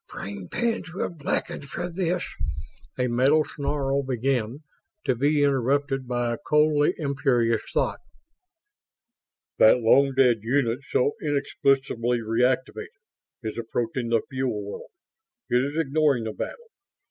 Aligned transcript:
"Brain 0.09 0.49
pans 0.49 0.91
will 0.95 1.09
blacken 1.09 1.61
for 1.61 1.87
this..." 1.87 2.25
a 2.97 3.05
mental 3.05 3.43
snarl 3.45 4.01
began, 4.01 4.63
to 5.03 5.13
be 5.13 5.43
interrupted 5.43 6.07
by 6.07 6.33
a 6.33 6.37
coldly 6.39 6.95
imperious 6.97 7.61
thought. 7.71 7.99
"That 9.59 9.81
long 9.81 10.15
dead 10.17 10.37
unit, 10.41 10.79
so 10.91 11.11
inexplicably 11.21 12.17
reactivated, 12.17 12.87
is 13.43 13.59
approaching 13.59 14.09
the 14.09 14.23
fuel 14.27 14.63
world. 14.63 14.89
It 15.51 15.57
is 15.57 15.77
ignoring 15.77 16.23
the 16.23 16.33
battle. 16.33 16.71